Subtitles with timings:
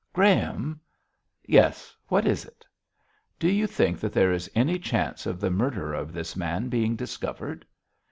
[0.13, 0.79] 'Graham!'
[1.45, 2.65] 'Yes, what is it?'
[3.37, 6.95] 'Do you think that there is any chance of the murderer of this man being
[6.95, 7.67] discovered?'